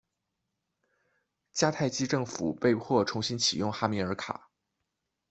[1.53, 4.49] 迦太基政府被迫重新起用哈米尔卡。